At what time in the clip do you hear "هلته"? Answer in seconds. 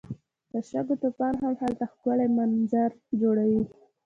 1.61-1.85